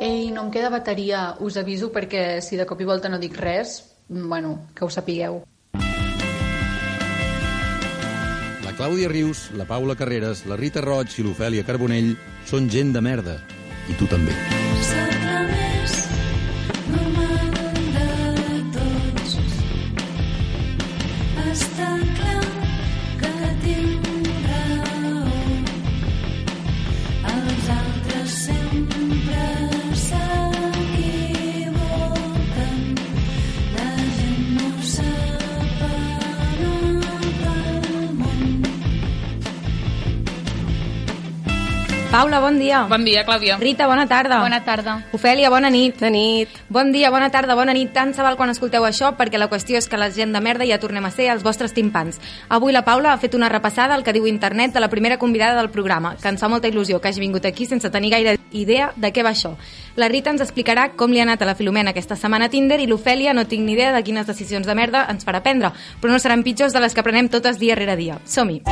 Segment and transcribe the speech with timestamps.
[0.00, 3.36] Ei, no em queda bateria, us aviso perquè si de cop i volta no dic
[3.36, 3.74] res,
[4.08, 5.42] bueno, que ho sapigueu.
[8.64, 12.14] La Clàudia Rius, la Paula Carreras, la Rita Roig i l'Ofèlia Carbonell
[12.48, 13.36] són gent de merda.
[13.92, 14.59] I tu també.
[42.10, 42.82] Paula, bon dia.
[42.90, 43.56] Bon dia, Clàudia.
[43.60, 44.40] Rita, bona tarda.
[44.42, 44.96] Bona tarda.
[45.14, 45.94] Ofèlia, bona nit.
[46.00, 46.48] Bona nit.
[46.68, 47.92] Bon dia, bona tarda, bona nit.
[47.94, 50.66] Tant se val quan escolteu això, perquè la qüestió és que la gent de merda
[50.66, 52.18] ja tornem a ser els vostres timpans.
[52.48, 55.54] Avui la Paula ha fet una repassada al que diu internet de la primera convidada
[55.60, 58.90] del programa, que ens fa molta il·lusió que hagi vingut aquí sense tenir gaire idea
[58.96, 59.54] de què va això.
[59.94, 62.80] La Rita ens explicarà com li ha anat a la Filomena aquesta setmana a Tinder
[62.80, 65.70] i l'Ofèlia no tinc ni idea de quines decisions de merda ens farà prendre,
[66.02, 68.18] però no seran pitjors de les que prenem totes dia rere dia.
[68.26, 68.64] Som-hi.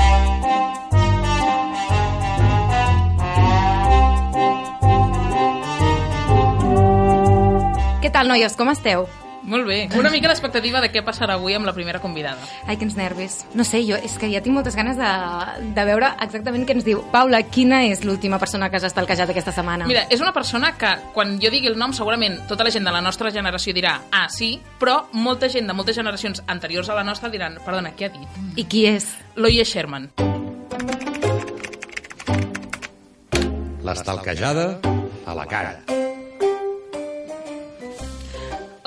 [8.08, 8.54] Què tal, noies?
[8.56, 9.02] Com esteu?
[9.44, 9.82] Molt bé.
[10.00, 12.40] Una mica l'expectativa de què passarà avui amb la primera convidada.
[12.64, 13.34] Ai, quins nervis.
[13.52, 15.08] No sé, jo és que ja tinc moltes ganes de,
[15.76, 17.02] de veure exactament què ens diu.
[17.12, 19.84] Paula, quina és l'última persona que has estalquejat aquesta setmana?
[19.92, 22.96] Mira, és una persona que, quan jo digui el nom, segurament tota la gent de
[22.96, 27.04] la nostra generació dirà ah, sí, però molta gent de moltes generacions anteriors a la
[27.04, 28.40] nostra diran perdona, què ha dit?
[28.56, 29.12] I qui és?
[29.36, 30.08] L'Oye Sherman.
[33.84, 34.70] L'estalquejada
[35.28, 35.76] a la cara.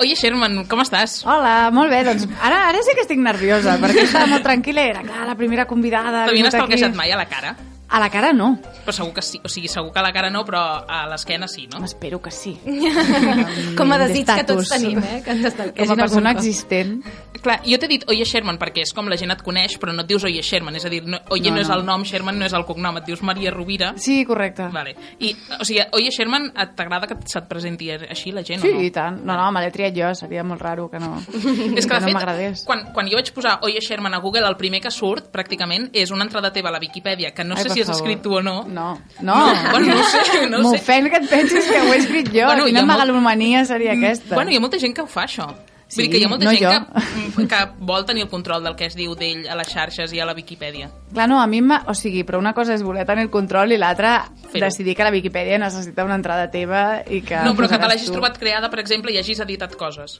[0.00, 1.20] Oye Sherman, com estàs?
[1.28, 5.04] Hola, molt bé, doncs ara, ara sí que estic nerviosa, perquè estava molt tranquil·la, era
[5.04, 6.24] clar, la primera convidada...
[6.24, 7.54] ha T'havien estalquejat mai a la cara?
[7.92, 8.54] A la cara no,
[8.86, 11.46] Però segur que sí, o sigui, segur que a la cara no, però a l'esquena
[11.46, 11.84] sí, no?
[11.84, 12.54] espero que sí.
[13.76, 15.20] Com a desig que tots tenim, eh?
[15.24, 17.02] Que ens estalquegin Com a persona existent.
[17.42, 20.04] Clar, jo t'he dit Oye Sherman perquè és com la gent et coneix, però no
[20.04, 22.04] et dius Oye Sherman, és a dir, no, Oye no, No, no és el nom,
[22.06, 23.90] Sherman no és el cognom, et dius Maria Rovira.
[24.00, 24.68] Sí, correcte.
[24.72, 24.94] Vale.
[25.20, 28.76] I, o sigui, Oye Sherman, et- t'agrada que se't presenti així la gent Sí, o
[28.78, 28.82] no?
[28.86, 29.18] i tant.
[29.26, 31.16] No, no, me l'he triat jo, seria molt raro que no,
[31.76, 32.62] És que, que de no fet, m'agradés.
[32.64, 36.10] quan, quan jo vaig posar Oye Sherman a Google, el primer que surt, pràcticament, és
[36.14, 38.36] una entrada teva a la Viquipèdia, que no Ai, sé per si has escrit tu
[38.38, 38.62] o no.
[38.68, 39.36] No, no.
[39.72, 40.62] bueno, no sé, no sé.
[40.68, 42.46] M'ofèn que et pensis que ho he escrit jo.
[42.46, 44.34] Bueno, Quina molt- megalomania seria aquesta.
[44.34, 45.50] Bueno, hi ha molta gent que ho fa, això.
[45.92, 47.32] Sí, Vull dir que hi ha molta no gent jo.
[47.36, 50.22] que, que vol tenir el control del que es diu d'ell a les xarxes i
[50.24, 50.88] a la Viquipèdia.
[51.12, 53.76] Clar, no, a mi, o sigui, però una cosa és voler tenir el control i
[53.76, 54.22] l'altra
[54.54, 57.42] decidir que la Viquipèdia necessita una entrada teva i que...
[57.44, 60.16] no, però que te l'hagis trobat creada, per exemple, i hagis editat coses.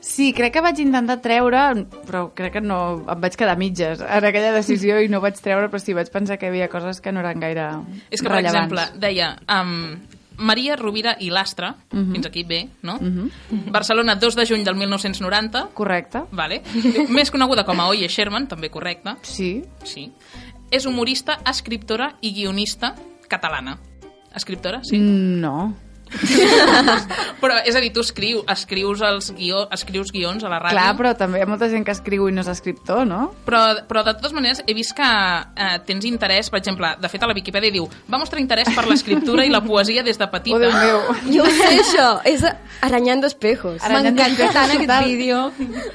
[0.00, 3.04] Sí, crec que vaig intentar treure, però crec que no...
[3.08, 6.38] Em vaig quedar mitges en aquella decisió i no vaig treure, però sí, vaig pensar
[6.38, 7.66] que hi havia coses que no eren gaire
[8.10, 8.72] És que, per rellevants.
[8.72, 9.36] exemple, deia...
[9.48, 9.98] Um,
[10.38, 12.12] Maria Rovira i Lastra, Mhm.
[12.14, 12.96] fins aquí bé, no?
[13.72, 16.22] Barcelona, 2 de juny del 1990, Correcte.
[16.30, 16.62] vale?
[17.10, 19.64] més coneguda com a Oye Sherman, també correcte, Sí.
[19.82, 20.12] sí.
[20.70, 22.94] És humorista, escriptora i guionista
[23.26, 23.80] catalana.
[24.32, 24.98] Escriptora, sí.
[25.00, 25.74] No.
[27.42, 30.74] Però, és a dir, tu escriu, escrius, els guió, escrius guions a la ràdio.
[30.76, 33.20] Clar, però també hi ha molta gent que escriu i no és escriptor, no?
[33.46, 37.22] Però, però de totes maneres he vist que eh, tens interès, per exemple, de fet
[37.24, 40.56] a la Viquipèdia diu va mostrar interès per l'escriptura i la poesia des de petita.
[40.56, 41.00] Oh, Déu meu.
[41.38, 42.08] Jo ho sé, això.
[42.28, 42.44] És
[42.84, 43.82] Aranyando espejos.
[43.84, 45.40] Aranyando M'encanta tant aquest vídeo.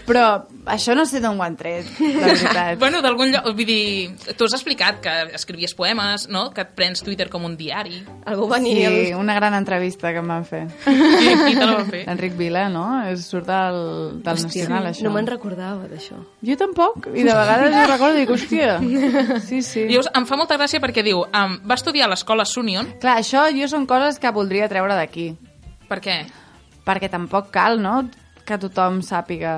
[0.07, 0.25] Però
[0.73, 2.77] això no sé d'on ho han tret, la veritat.
[2.79, 6.49] Bueno, d'algun lloc, vull dir, tu has explicat que escrivies poemes, no?
[6.55, 8.01] Que et prens Twitter com un diari.
[8.29, 8.89] Algú venia...
[8.89, 9.13] Sí, Sí.
[9.17, 10.63] una gran entrevista que em van fer.
[10.83, 12.01] Qui, qui te la va fer?
[12.11, 12.83] Enric Vila, no?
[13.07, 13.79] És, surt del,
[14.25, 15.05] del Nacional, això.
[15.07, 16.19] No me'n recordava d'això.
[16.43, 18.75] Jo tampoc, i de vegades ho recordo i dic, hòstia,
[19.49, 19.87] sí, sí.
[19.87, 22.91] Llavors, em fa molta gràcia perquè diu um, va estudiar a l'escola Sunion.
[22.99, 25.31] Clar, això jo són coses que voldria treure d'aquí,
[25.87, 26.23] Per què?
[26.83, 28.01] perquè tampoc cal, no?,
[28.43, 29.55] que tothom sàpiga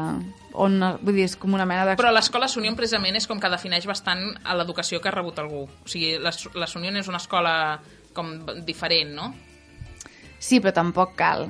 [0.55, 0.77] on...
[1.01, 1.95] Vull dir, és com una mena de...
[1.99, 5.65] Però l'escola Sunion precisament és com que defineix bastant a l'educació que ha rebut algú.
[5.65, 7.55] O sigui, la, la Sunion és una escola
[8.15, 8.31] com
[8.67, 9.31] diferent, no?
[10.45, 11.47] Sí, però tampoc cal.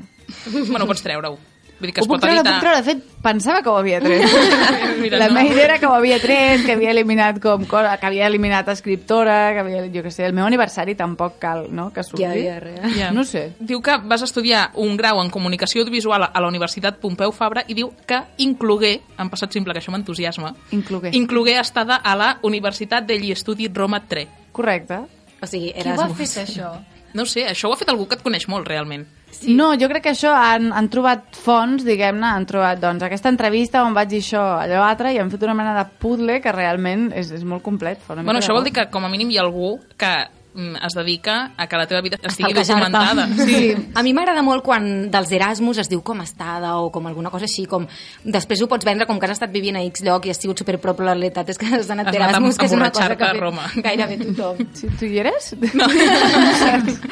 [0.69, 1.35] bueno, pots treure-ho.
[1.75, 2.77] Vull dir que Ho es puc pot treure, puc treure.
[2.79, 4.21] De fet, pensava que ho havia tret.
[5.01, 5.33] Mira, la no.
[5.35, 8.69] meva idea era que ho havia tret, que havia eliminat com cosa, que havia eliminat
[8.71, 12.23] escriptora, que havia, jo què sé, el meu aniversari tampoc cal, no?, que surti.
[12.23, 12.79] Ja, ja, res.
[12.95, 13.09] Ja.
[13.11, 13.43] No sé.
[13.59, 17.75] Diu que vas estudiar un grau en comunicació audiovisual a la Universitat Pompeu Fabra i
[17.75, 21.11] diu que inclogué, en passat simple, que això m'entusiasma, Inclogué.
[21.11, 24.31] inclogué estada a la Universitat degli Studi Roma 3.
[24.55, 25.03] Correcte.
[25.43, 26.17] O sigui, Qui ho ha Erasmus.
[26.23, 26.71] fet, això?
[27.15, 29.05] No sé, això ho ha fet algú que et coneix molt, realment.
[29.31, 29.53] Sí.
[29.55, 33.83] No, jo crec que això han, han trobat fonts, diguem-ne, han trobat doncs, aquesta entrevista
[33.87, 37.09] on vaig dir això, allò altre, i han fet una mena de puzzle que realment
[37.15, 38.01] és, és molt complet.
[38.03, 40.13] Fa una Bueno, això vol dir que com a mínim hi ha algú que
[40.55, 43.27] es dedica a que la teva vida estigui documentada.
[43.45, 43.73] Sí.
[43.93, 47.43] A mi m'agrada molt quan dels Erasmus es diu com estada o com alguna cosa
[47.45, 47.85] així, com
[48.23, 50.57] després ho pots vendre com que has estat vivint a X lloc i has sigut
[50.63, 53.31] super però la realitat és que has anat d'Erasmus, que és una cosa que ha
[53.33, 53.67] fet Roma.
[53.75, 54.63] gairebé tothom.
[54.75, 55.53] Si tu hi eres?
[55.73, 55.85] No.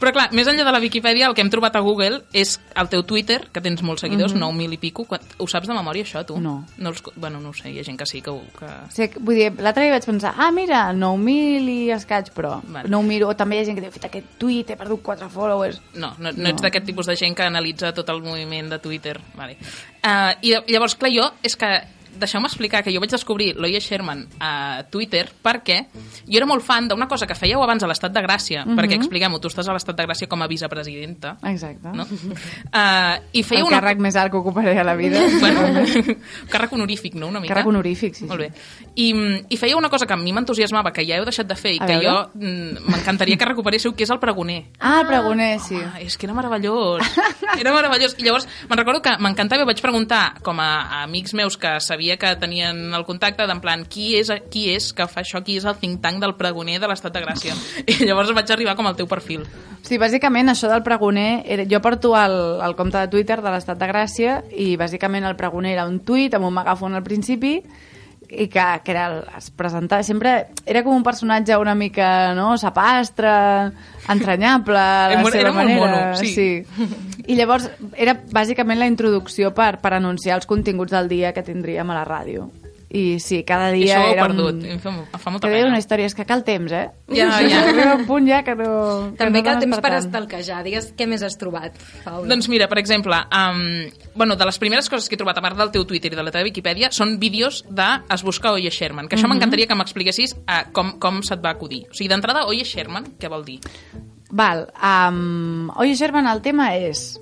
[0.00, 2.88] Però clar, més enllà de la Viquipèdia, el que hem trobat a Google és el
[2.88, 5.04] teu Twitter, que tens molts seguidors, 9.000 i pico.
[5.04, 6.38] Quan- Ho saps de memòria, això, tu?
[6.40, 6.64] No.
[6.78, 8.30] no els, bueno, no ho sé, hi ha gent que sí, que...
[8.32, 8.70] ho- que...
[8.96, 12.88] Sigui, vull dir, l'altre dia vaig pensar, ah, mira, 9.000 i escaig, però Vale.
[12.88, 13.30] no ho miro.
[13.36, 15.80] També hi ha gent que diu, fet aquest tuit, he perdut 4 followers.
[15.94, 19.18] No, no, no ets d'aquest tipus de gent que analitza tot el moviment de Twitter.
[19.36, 19.58] Vale.
[20.00, 21.74] Uh, I llavors, clar, jo, és que
[22.18, 25.86] deixeu-me explicar que jo vaig descobrir l'Oye Sherman a Twitter perquè
[26.26, 28.76] jo era molt fan d'una cosa que fèieu abans a l'Estat de Gràcia, Mhm.
[28.76, 31.88] perquè expliquem-ho, tu estàs a l'Estat de Gràcia com a vicepresidenta, Exacte.
[31.94, 32.04] no?
[32.04, 33.80] Uh, I El fèieu una...
[33.80, 35.18] càrrec més alt que ocuparé a la vida.
[35.40, 35.84] bueno,
[36.50, 37.28] càrrec honorífic, no?
[37.28, 37.54] Una mica.
[37.54, 38.28] Càrrec honorífic, sí, sí.
[38.28, 38.50] Molt bé.
[38.96, 39.08] I,
[39.48, 41.80] I feia una cosa que a mi m'entusiasmava, que ja heu deixat de fer, i
[41.80, 42.08] A que veure.
[42.08, 44.64] jo mm, m'encantaria que recuperéssiu, que és el pregoner.
[44.80, 45.76] Ah, el pregoner, sí.
[45.80, 47.02] Ah, és que era meravellós.
[47.58, 48.14] Era meravellós.
[48.18, 51.76] I llavors, me'n recordo que m'encantava i vaig preguntar, com a, a amics meus que
[52.00, 55.58] sabia que tenien el contacte, d'en plan, qui és, qui és que fa això, qui
[55.60, 57.52] és el think tank del pregoner de l'Estat de Gràcia?
[57.84, 59.44] I llavors vaig arribar com al teu perfil.
[59.84, 63.76] Sí, bàsicament això del pregoner, era, jo porto el, el compte de Twitter de l'Estat
[63.76, 67.58] de Gràcia i bàsicament el pregoner era un tuit amb un megàfon al principi
[68.30, 69.06] i que, que era,
[69.36, 70.06] es presentava.
[70.06, 70.34] Sempre
[70.64, 73.30] era com un personatge una mica no, sapastre,
[74.08, 76.48] entranyable a la Era seva era molt manera mono, sí.
[77.26, 81.90] i llavors era bàsicament la introducció per, per anunciar els continguts del dia que tindríem
[81.90, 82.48] a la ràdio
[82.90, 84.56] i sí, cada I dia això ho he era perdut.
[84.64, 84.66] un...
[84.74, 85.68] Em fa, fa molta Cada pena.
[85.70, 86.88] una història, és que cal temps, eh?
[87.14, 87.60] Ja, ja.
[87.68, 89.12] Arriba un punt ja que no...
[89.12, 89.98] que També no cal temps per tant.
[90.08, 90.58] estalquejar.
[90.66, 92.26] Digues què més has trobat, Paula.
[92.32, 93.62] Doncs mira, per exemple, um,
[94.18, 96.26] bueno, de les primeres coses que he trobat, a part del teu Twitter i de
[96.26, 100.34] la teva Viquipèdia, són vídeos de Es busca Oye Sherman, que això m'encantaria que m'expliquessis
[100.40, 101.84] uh, com, com se't va acudir.
[101.90, 103.60] O sigui, d'entrada, Oye Sherman, què vol dir?
[104.30, 107.20] Val, um, oye Sherman, el tema és...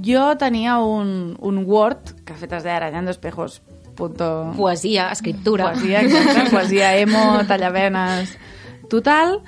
[0.00, 3.58] Jo tenia un, un Word que fet es deia Arañando Espejos.
[4.00, 4.54] Punto...
[4.56, 5.72] Poesia, escriptura.
[5.72, 8.32] Poesia, exacte, poesia emo, tallavenes,
[8.88, 9.42] total.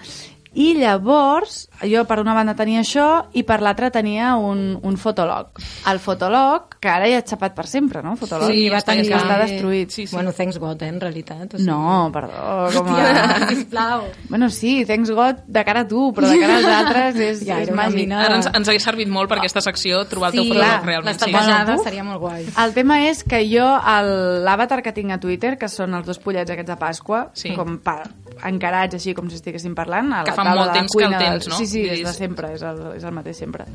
[0.54, 5.56] I llavors, jo per una banda tenia això i per l'altra tenia un, un fotolog.
[5.88, 8.16] El fotolog, que ara ja ha xapat per sempre, no?
[8.20, 8.50] Fotolog.
[8.52, 9.20] Sí, va està, tancar.
[9.22, 9.90] està destruït.
[9.94, 10.14] Sí, sí.
[10.14, 11.54] Bueno, thanks God, eh, en realitat.
[11.54, 11.70] O sigui...
[11.70, 12.98] No, perdó, com a...
[12.98, 14.04] Hòstia, sisplau.
[14.28, 17.60] Bueno, sí, thanks God de cara a tu, però de cara als altres és, Ja,
[17.64, 17.96] és màgic.
[18.02, 18.20] mina.
[18.26, 21.18] Ara ens, ens hagués servit molt per aquesta secció trobar el teu Sí, clar, realment.
[21.22, 21.32] Sí.
[21.32, 22.44] Bueno, seria molt guai.
[22.66, 23.66] El tema és que jo,
[23.96, 27.54] el- l'avatar que tinc a Twitter, que són els dos pollets aquests de Pasqua, Sí.
[27.56, 28.02] com pa,
[28.48, 31.04] encarats així com si estiguéssim parlant, a Que la fa taula molt de temps que
[31.04, 31.56] el cuina, tens, no?
[31.56, 33.66] Sí, sí, dir, de és- sempre, és el, és el mateix sempre.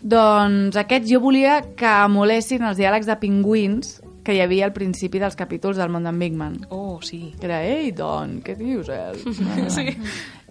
[0.00, 5.18] Doncs aquests jo volia que emulessin els diàlegs de pingüins que hi havia al principi
[5.18, 6.58] dels capítols del món d'en Big Man.
[6.70, 7.32] Oh, sí.
[7.40, 9.12] Que era, ei, Don, què dius, eh?
[9.74, 9.96] Sí.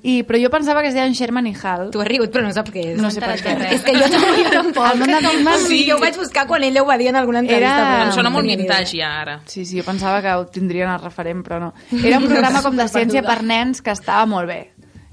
[0.03, 1.87] I, però jo pensava que es deien Sherman i Hal.
[1.91, 3.01] Tu has rigut, però no saps què és.
[3.01, 3.55] No sé per què.
[3.75, 4.85] És que jo també tampoc.
[4.91, 5.13] El món
[5.47, 7.73] de Sí, jo ho vaig buscar quan ella ho va dir en alguna entrevista.
[7.81, 9.39] Era- Em no sona molt vintage ja, ara.
[9.45, 11.73] Sí, sí, jo pensava que ho tindrien el referent, però no.
[12.05, 14.61] Era un programa com de ciència per nens que estava molt bé.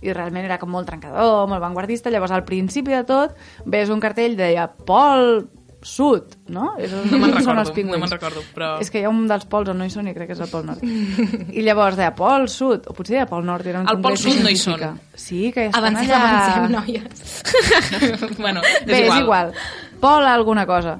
[0.04, 2.10] I realment era com molt trencador, molt vanguardista.
[2.12, 5.46] Llavors, al principi de tot, ves un cartell deia Pol
[5.84, 6.72] Sud, no?
[6.80, 7.94] És on No me'n són recordo, els pingüins.
[7.98, 10.08] no me'n recordo, però- És que hi ha un dels pols on no hi són
[10.08, 10.82] i crec que és el Pol Nord.
[10.84, 13.66] I llavors deia Pol Sud, o potser deia Pol Nord.
[13.70, 14.80] Era un Al Pol Sud no hi són.
[15.14, 16.32] Sí, que estan Avancem, allà...
[16.32, 18.38] avancem, noies.
[18.44, 19.18] bueno, és Bé, igual.
[19.18, 19.52] és igual.
[20.00, 20.98] Pol alguna cosa.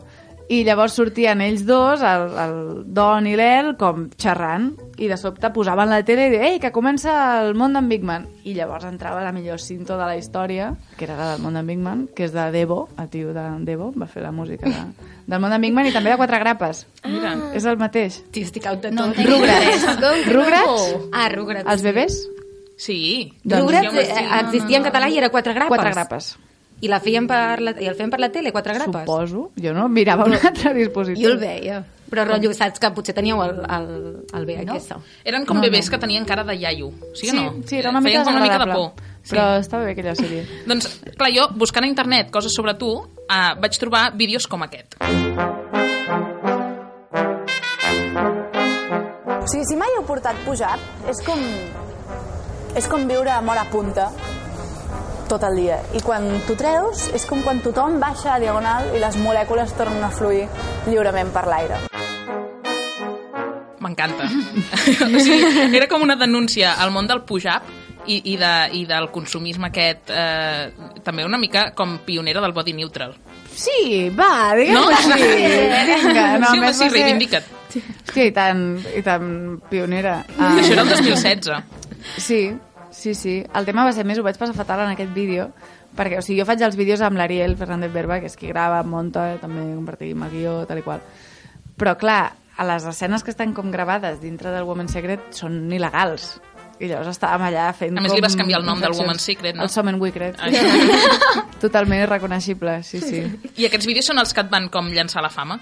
[0.52, 2.56] I llavors sortien ells dos, el, el
[2.92, 4.66] Don i l'El, com xerrant,
[5.00, 8.04] i de sobte posaven la tele i deien ei, que comença el món d'en Big
[8.04, 8.26] Man.
[8.44, 11.66] I llavors entrava la millor cinto de la història, que era la del món d'en
[11.66, 14.84] Big Man, que és de Devo, el tio de Devo, va fer la música de,
[15.26, 16.84] del món d'en Big Man, i també de Quatre Grapes.
[17.08, 17.34] Mira.
[17.56, 18.20] És el mateix.
[18.30, 19.16] Tio, estic out de No tot.
[19.16, 20.28] entenc Rugrats.
[20.28, 20.88] Rugrats?
[21.12, 21.70] Ah, Rugrats.
[21.72, 22.20] Els bebès?
[22.76, 23.32] Sí.
[23.48, 25.72] Rugrats Sí, home, eh, existia en català i era quatre grapes.
[25.72, 26.34] Quatre grapes.
[26.82, 29.04] I la feien per la, i el feien per la tele, quatre grapes?
[29.06, 29.50] Suposo.
[29.60, 31.28] Jo no mirava un altre dispositiu.
[31.28, 31.82] Jo el veia.
[32.10, 33.86] Però rotllo, saps que potser teníeu el, el,
[34.36, 34.90] el VHS.
[34.92, 35.00] No?
[35.24, 35.94] Eren com No, bebès no.
[35.94, 37.54] que tenien cara de iaio, sí o Sí, no?
[37.66, 38.92] sí, era una mica Feien com una mica de por.
[39.24, 39.32] Sí.
[39.32, 40.44] Però estava bé aquella sèrie.
[40.68, 44.94] Doncs, clar, jo, buscant a internet coses sobre tu, uh, vaig trobar vídeos com aquest.
[49.42, 51.40] O sigui, si mai heu portat pujat, és com,
[52.78, 54.10] és com viure a mort a punta
[55.34, 55.80] tot el dia.
[55.98, 60.02] I quan t'ho treus, és com quan tothom baixa a diagonal i les molècules tornen
[60.06, 60.46] a fluir
[60.86, 61.80] lliurement per l'aire.
[63.84, 64.24] M'encanta.
[65.04, 67.66] o sigui, era com una denúncia al món del pujap
[68.06, 70.70] i, i, de, i del consumisme aquest, eh,
[71.04, 73.12] també una mica com pionera del body neutral.
[73.54, 74.86] Sí, va, digue'm No?
[74.90, 74.96] no?
[74.96, 75.28] sí.
[76.06, 77.50] Vinga, no, sí, home, sí, ser- reivindica't.
[77.74, 78.58] Hòstia, i tan,
[78.94, 79.24] i tan
[79.70, 80.20] pionera.
[80.38, 81.50] Ah, Això era el 2016.
[82.22, 82.40] Sí,
[82.94, 83.42] Sí, sí.
[83.54, 85.48] El tema va ser més, ho vaig passar fatal en aquest vídeo,
[85.98, 88.80] perquè, o sigui, jo faig els vídeos amb l'Ariel Fernández Berba, que és qui grava,
[88.86, 91.02] munta, també compartim el guió, tal i qual.
[91.74, 92.22] Però, clar,
[92.56, 96.36] a les escenes que estan com gravades dintre del Woman Secret són il·legals.
[96.82, 98.94] I llavors estàvem allà fent A més, com li vas canviar el nom del.
[98.98, 99.66] Woman Secret, no?
[99.66, 100.38] El Somen Wickred.
[100.42, 101.42] Això.
[101.64, 103.24] Totalment irreconeixible, sí, sí.
[103.58, 105.58] I aquests vídeos són els que et van com llançar la fama?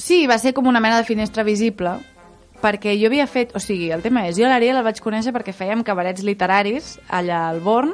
[0.00, 1.96] Sí, va ser com una mena de finestra visible,
[2.64, 3.52] perquè jo havia fet...
[3.56, 7.44] O sigui, el tema és, jo l'Ariel el vaig conèixer perquè fèiem cabarets literaris allà
[7.50, 7.92] al Born,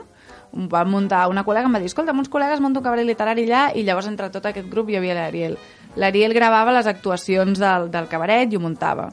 [0.70, 3.64] va muntar una col·lega, em va dir, escolta, uns col·legues munto un cabaret literari allà,
[3.74, 5.56] i llavors entre tot aquest grup hi havia l'Ariel.
[5.98, 9.10] L'Ariel gravava les actuacions del, del cabaret i ho muntava.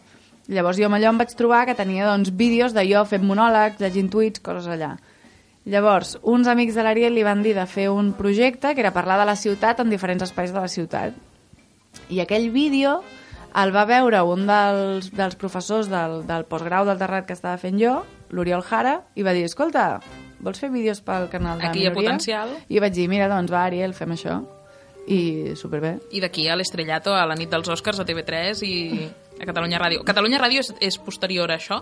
[0.47, 3.81] Llavors jo amb allò em vaig trobar que tenia doncs, vídeos de jo fent monòlegs,
[3.81, 4.95] llegint tuits, coses allà.
[5.67, 9.19] Llavors, uns amics de l'Ariel li van dir de fer un projecte que era parlar
[9.19, 11.17] de la ciutat en diferents espais de la ciutat.
[12.13, 13.01] I aquell vídeo
[13.55, 17.79] el va veure un dels, dels professors del, del postgrau del Terrat que estava fent
[17.81, 19.99] jo, l'Oriol Jara, i va dir, escolta,
[20.43, 22.11] vols fer vídeos pel canal de Aquí hi ha minoria?
[22.17, 22.53] potencial.
[22.69, 24.41] I vaig dir, mira, doncs va, Ariel, fem això.
[25.07, 25.95] I superbé.
[26.11, 28.73] I d'aquí a l'Estrellato, a la nit dels Oscars, a TV3 i
[29.39, 30.03] a Catalunya Ràdio.
[30.03, 31.79] Catalunya Ràdio és, és posterior a això?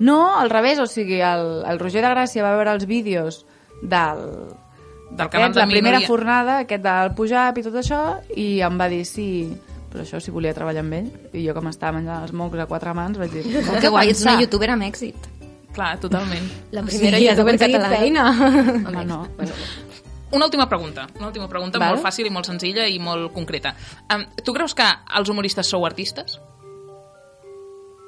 [0.00, 3.44] No, al revés, o sigui, el, el Roger de Gràcia va veure els vídeos
[3.82, 4.24] del,
[5.14, 6.08] Del canal aquest, de la primera minoria.
[6.08, 8.00] fornada, aquest del Pujap i tot això,
[8.34, 9.28] i em va dir sí,
[9.94, 11.08] però això si volia treballar amb ell.
[11.32, 13.44] I jo, com estava menjant els mocs a quatre mans, vaig dir...
[13.70, 15.30] Oh, que guai, ets una youtuber amb èxit.
[15.74, 16.50] Clar, totalment.
[16.76, 17.96] La primera Sí, youtuber catalana.
[18.02, 18.24] feina.
[18.90, 19.20] Home, no.
[20.34, 21.94] Una última pregunta, una última pregunta Val.
[21.94, 23.70] molt fàcil i molt senzilla i molt concreta.
[24.10, 24.86] Um, tu creus que
[25.18, 26.40] els humoristes sou artistes?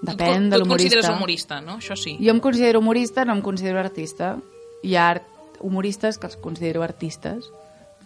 [0.06, 1.60] Depèn tu, de tu et consideres l'humorista.
[1.60, 1.78] humorista, no?
[1.78, 2.16] Això sí.
[2.18, 4.34] Jo em considero humorista, no em considero artista.
[4.82, 7.46] Hi ha art humoristes que els considero artistes,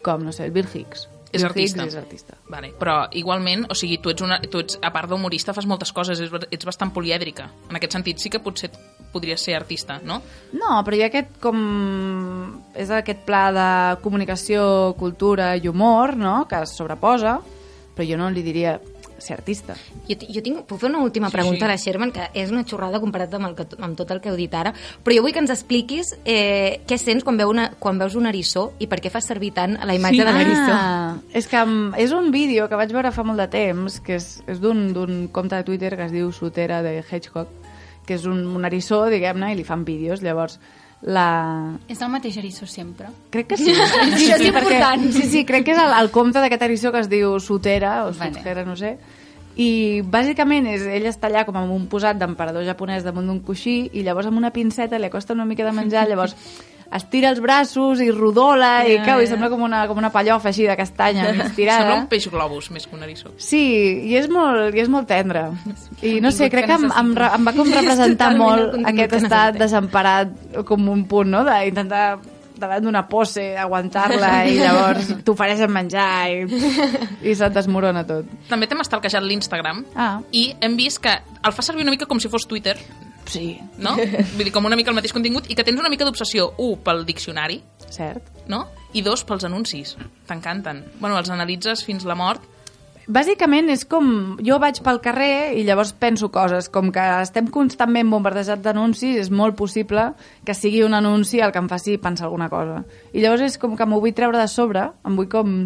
[0.05, 1.09] com, no sé, el Bill Hicks.
[1.33, 1.85] És artista.
[1.85, 2.39] Hicks és artista.
[2.51, 2.73] Vale.
[2.79, 6.19] Però igualment, o sigui, tu ets, una, tu ets a part d'humorista, fas moltes coses,
[6.21, 7.47] ets, ets bastant polièdrica.
[7.71, 8.73] En aquest sentit, sí que potser
[9.13, 10.21] podries ser artista, no?
[10.55, 11.61] No, però hi ha aquest com...
[12.79, 13.69] És aquest pla de
[14.05, 17.39] comunicació, cultura i humor, no?, que es sobreposa,
[17.95, 18.79] però jo no li diria
[19.23, 19.75] ser artista.
[20.09, 21.65] Jo, jo tinc, puc fer una última Sí, pregunta sí.
[21.65, 24.31] a la Sherman, que és una xorrada comparat amb, el que, amb tot el que
[24.33, 24.73] heu dit ara,
[25.05, 28.27] però jo vull que ens expliquis eh, què sents quan, veu una, quan veus un
[28.27, 30.73] eriçó i per què fas servir tant la imatge de l'eriçó.
[30.75, 31.65] Ah, és que
[32.03, 35.29] és un vídeo que vaig veure fa molt de temps, que és, és d'un d'un
[35.29, 37.49] compte de Twitter que es diu Sotera de Hedgehog,
[38.07, 40.23] que és un, un eriçó, diguem-ne, i li fan vídeos.
[40.23, 40.59] Llavors,
[41.03, 41.79] la...
[41.89, 43.09] És el mateix eriçó sempre.
[43.33, 43.73] Crec que sí.
[43.73, 45.07] sí, és important.
[45.15, 48.13] Sí, sí, crec que és el, el compte d'aquest eriçó que es diu Sotera, o
[48.13, 48.37] Vale.
[48.37, 48.97] Sotera, no sé.
[49.61, 53.91] I bàsicament és, ell està allà com amb un posat d'emperador japonès damunt d'un coixí
[53.93, 56.37] i llavors amb una pinceta li acosta una mica de menjar, llavors
[56.93, 59.31] estira els braços i rodola i Ja, cau i ja.
[59.35, 61.85] sembla com una, com una pallofa així de castanya estirada.
[61.87, 63.31] Sembla un peix globus més que un eriçó.
[63.39, 63.63] Sí,
[64.11, 65.47] i és molt, i és molt tendre.
[66.03, 69.57] I no sé, crec que em, em, em va com representar molt aquest que estat
[69.61, 70.35] desemparat
[70.67, 72.19] com un punt, no?, d'intentar
[72.61, 76.43] davant d'una pose, aguantar-la i llavors t'ofereixen menjar i,
[77.25, 78.27] i se't desmorona tot.
[78.51, 80.19] També t'hem estalquejat l'Instagram Ah.
[80.37, 82.75] i hem vist que el fa servir una mica com si fos Twitter,
[83.31, 83.95] Sí, no?
[84.35, 86.79] Vull dir, com una mica el mateix contingut i que tens una mica d'obsessió, un,
[86.85, 88.27] pel diccionari, cert.
[88.51, 88.65] no?
[88.93, 89.95] I dos, pels anuncis.
[90.27, 90.83] T'encanten.
[90.99, 92.43] Bueno, els analitzes fins la mort.
[93.11, 94.37] Bàsicament és com...
[94.47, 96.69] Jo vaig pel carrer i llavors penso coses.
[96.71, 100.11] Com que estem constantment bombardejats d'anuncis, és molt possible
[100.47, 102.85] que sigui un anunci el que em faci pensar alguna cosa.
[103.15, 105.57] I llavors és com que m'ho vull treure de sobre, em vull com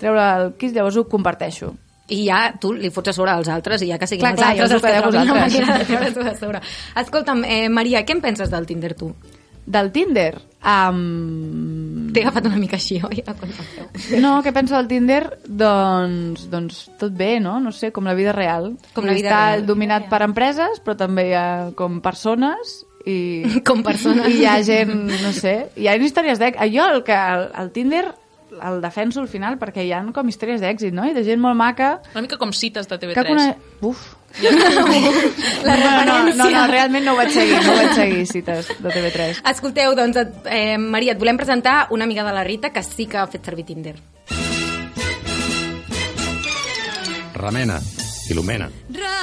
[0.00, 1.74] treure el quis, llavors ho comparteixo.
[2.08, 4.40] I ja tu li fots a sobre als altres i ja que siguin Clar, els
[4.40, 6.60] clar, altres els que trobin la manera de treure-t'ho a sobre.
[7.00, 9.14] Escolta'm, eh, Maria, què en penses del Tinder tu?
[9.64, 10.34] Del Tinder?
[10.60, 12.10] Um...
[12.12, 13.22] T'he agafat una mica així, oi?
[14.20, 15.22] No, què penso del Tinder?
[15.48, 17.56] Doncs, doncs tot bé, no?
[17.64, 18.74] No sé, com la vida real.
[18.94, 19.64] Com la vida Està real.
[19.66, 21.46] dominat per empreses, però també hi ha
[21.78, 23.16] com persones i...
[23.68, 24.28] Com persones.
[24.28, 26.70] I hi ha gent, no sé, hi ha històries d'èxit.
[26.76, 28.04] Jo el que el, el Tinder
[28.62, 31.04] el defenso al final perquè hi ha com històries d'èxit, no?
[31.08, 33.14] I de gent molt maca Una mica com cites de TV3.
[33.14, 33.56] que cone...
[33.80, 34.04] Uf.
[35.64, 38.72] La no, no, no, no, realment no ho vaig seguir, no ho vaig seguir, cites
[38.82, 39.38] de TV3.
[39.52, 43.06] Escolteu, doncs, et- eh, Maria, et volem presentar una amiga de la Rita que sí
[43.06, 43.94] que ha fet servir Tinder.
[47.34, 47.78] Remena,
[48.26, 48.70] Filomena.
[48.88, 49.13] Remena,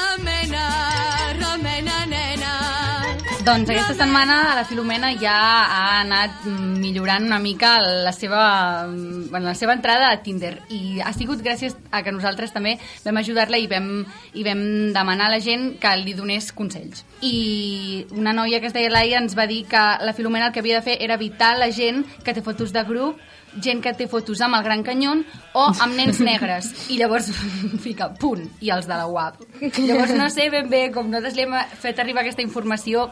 [3.41, 5.33] Doncs aquesta setmana la Filomena ja
[5.65, 11.09] ha anat millorant una mica la seva, bueno, la seva entrada a Tinder i ha
[11.15, 13.89] sigut gràcies a que nosaltres també vam ajudar-la i vam,
[14.37, 14.61] i vam
[14.93, 17.01] demanar a la gent que li donés consells.
[17.25, 20.61] I una noia que es deia Laia ens va dir que la Filomena el que
[20.61, 23.17] havia de fer era evitar la gent que té fotos de grup
[23.59, 25.25] gent que té fotos amb el Gran Canyon
[25.57, 26.69] o amb nens negres.
[26.93, 27.31] I llavors
[27.85, 29.41] fica punt, i els de la UAP.
[29.81, 33.09] Llavors no sé ben bé, com nosaltres li hem fet arribar aquesta informació,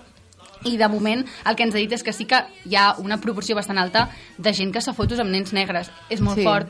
[0.66, 3.18] i de moment el que ens ha dit és que sí que hi ha una
[3.22, 5.92] proporció bastant alta de gent que fa fotos amb nens negres.
[6.10, 6.44] És molt Sí.
[6.44, 6.68] fort,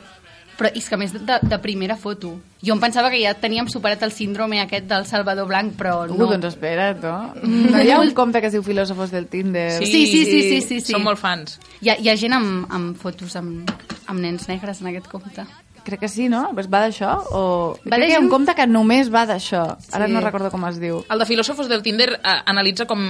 [0.60, 2.34] però és que més de, de primera foto.
[2.62, 6.16] Jo em pensava que ja teníem superat el síndrome aquest del Salvador Blanc, però Uh,
[6.18, 6.26] no.
[6.26, 7.32] doncs espera't, no?
[7.42, 9.72] No hi ha un compte que es diu Filòsofos del Tinder?
[9.78, 10.92] Sí, sí, sí, sí, sí, sí.
[10.92, 11.58] Som molt fans.
[11.80, 13.70] Hi ha, hi ha gent amb, amb fotos amb,
[14.06, 15.46] amb nens negres en aquest compte.
[15.84, 16.50] Crec que sí, no?
[16.54, 17.10] Pues va d'això?
[17.32, 17.42] O...
[17.84, 19.62] Va Crec que hi ha un compte que només va d'això.
[19.92, 20.12] Ara Sí.
[20.12, 21.02] no recordo com es diu.
[21.10, 23.00] El de Filòsofos del Tinder eh, analitza com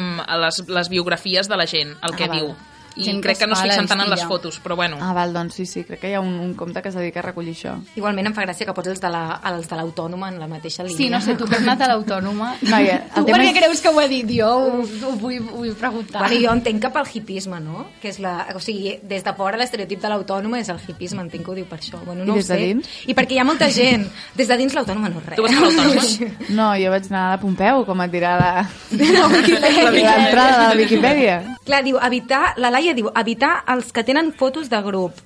[0.44, 2.38] les, les biografies de la gent, el que Ah, val.
[2.38, 2.54] diu.
[2.96, 4.60] I Gent que crec que no es es fa la fixen tant en les fotos,
[4.60, 4.96] però bueno.
[5.00, 5.84] Ah, val, doncs sí, sí.
[5.84, 7.76] Crec que hi ha un, un compte que es dedica a recollir això.
[7.96, 10.82] Igualment em fa gràcia que pots els de la- els de l'autònoma en la mateixa
[10.82, 10.96] línia.
[10.96, 12.56] Sí, no sé, tu que has anat a l'autònoma...
[12.70, 14.48] Noia, tu el tema per què és- creus que ho he dit jo?
[14.50, 16.22] Ho, ho, vull, ho vull preguntar.
[16.26, 17.86] Bueno, jo entenc cap al hipisme, no?
[18.02, 21.44] Que és la, o sigui, des de fora l'estereotip de l'autònoma és el hipisme, entenc
[21.44, 22.02] que ho diu per això.
[22.04, 22.60] Bueno, no I des de sé.
[22.66, 22.88] dins?
[23.06, 24.08] I perquè hi ha molta gent.
[24.34, 25.36] Des de dins l'autònoma no és res.
[25.36, 26.06] Tu vas a l'autònoma?
[26.60, 28.50] No, jo vaig anar a la Pompeu, com et dirà la...
[29.20, 30.16] La Wikipedia.
[30.16, 31.36] l'entrada de la Wikipedia.
[31.64, 35.18] Clar, diu, evitar, la Laia diu, evitar els que tenen fotos de grup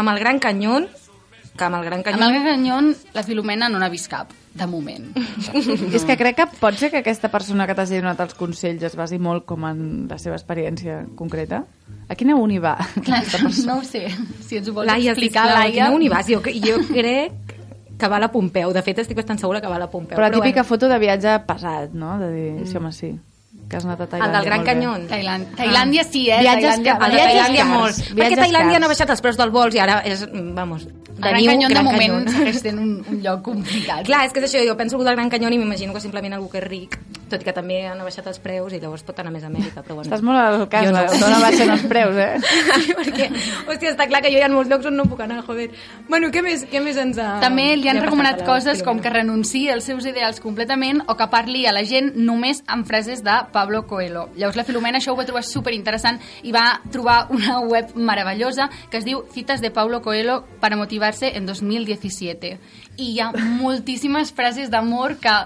[0.00, 0.86] amb el Gran Canyón,
[1.52, 2.36] que amb el Gran Amb Canyón...
[2.38, 5.10] el Canyón, la Filomena no n'ha vist cap, de moment.
[5.92, 8.96] És que crec que pot ser que aquesta persona que t'hagi donat els consells es
[8.96, 11.60] basi molt com en la seva experiència concreta.
[12.08, 12.78] A quina uni va?
[13.04, 13.20] Clar,
[13.66, 14.06] no ho sé.
[14.40, 15.74] Si ens ho vols Laia, explicar, Laia...
[15.74, 16.30] quina univàs?
[16.32, 17.58] Jo, jo crec
[18.00, 18.72] que va a la Pompeu.
[18.72, 20.16] De fet, estic bastant segura que va a la Pompeu.
[20.16, 20.70] Però la típica bueno.
[20.72, 22.16] foto de viatge pesat, no?
[22.24, 23.12] De dir, sí, home, sí.
[23.72, 24.32] Que has anat a El Tailàndia.
[24.36, 24.74] del Gran molt bé.
[24.74, 25.06] Canyón.
[25.08, 26.40] Tailàndia, Tailàndia sí, eh?
[26.42, 27.96] Viatges Tailàndia, que- El de Viatges Tailàndia cars, molt.
[27.96, 28.80] viatges Perquè Tailàndia cars.
[28.80, 31.74] no ha baixat els preus dels vols i ara és, vamos, El Gran Canyón de
[31.74, 34.04] Gran moment segueix sent un, un lloc complicat.
[34.04, 36.34] Clar, és que és això, jo penso algú del Gran Canyón i m'imagino que simplement
[36.34, 36.98] algú que és ric,
[37.30, 39.82] tot i que també han baixat els preus i llavors pot anar més a Amèrica,
[39.82, 40.08] però bueno.
[40.10, 41.04] Estàs molt al cas, Jo no.
[41.20, 41.28] no.
[41.30, 42.40] no baixen els preus, eh?
[42.98, 43.28] perquè,
[43.68, 45.70] hòstia, està clar que jo hi ha molts llocs on no puc anar, joder.
[46.08, 47.38] Bueno, què més, què més ens ha...
[47.40, 51.66] També li han recomanat coses com que renunciï als seus ideals completament o que parli
[51.66, 54.26] a la gent només amb frases de Pablo Coelho.
[54.34, 58.66] Llavors la Filomena això ho va trobar super interessant i va trobar una web meravellosa
[58.90, 62.56] que es diu Citas de Pablo Coelho para motivarse en 2017.
[62.98, 63.30] I hi ha
[63.62, 65.36] moltíssimes frases d'amor que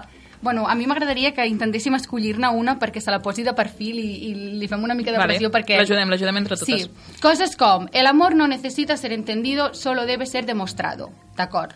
[0.41, 4.09] Bueno, a mi m'agradaria que intentéssim escollir-ne una perquè se la posi de perfil i,
[4.29, 5.79] i li fem una mica de Vale, pressió perquè...
[5.81, 6.85] l'ajudem, l'ajudem entre totes.
[6.85, 11.09] Sí, coses com el amor no necesita ser entendido, solo debe ser demostrado.
[11.37, 11.73] D'acord.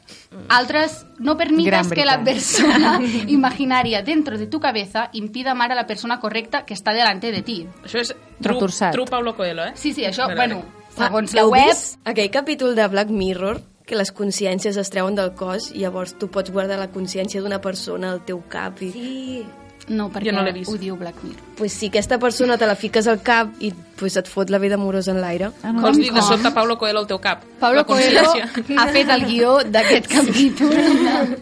[0.49, 5.85] Altres, no permitas que la persona imaginaria dentro de tu cabeza impida amar a la
[5.85, 7.59] persona correcta que està delante de ti.
[7.85, 9.73] Això és true, true Paulo Coelho, eh?
[9.75, 10.97] Sí, sí, això, Vale, bueno, vale.
[10.97, 11.69] segons la web...
[11.69, 16.15] vist aquell capítol de Black Mirror que les consciències es treuen del cos i llavors
[16.17, 18.91] tu pots guardar la consciència d'una persona al teu cap i...
[18.95, 19.41] Sí,
[19.91, 20.69] No, perquè Jo no vist.
[20.71, 21.41] ho diu Black Mirror.
[21.57, 24.75] Pues si aquesta persona te la fiques al cap i pues et fot la vida
[24.77, 25.49] amorosa en l'aire.
[25.65, 25.81] Ah, no.
[25.81, 26.27] Vols dir de Com?
[26.29, 27.41] sota Paulo Coelho al teu cap?
[27.59, 28.21] Pablo Coelho
[28.77, 30.69] ha fet el guió d'aquest capítol.